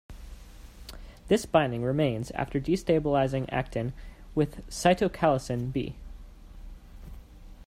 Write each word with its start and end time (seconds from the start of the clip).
This 1.27 1.45
binding 1.45 1.83
remains 1.83 2.31
after 2.31 2.59
destabilizing 2.59 3.45
actin 3.53 3.93
with 4.33 4.67
cytochalasin 4.67 5.71
B. 5.71 5.93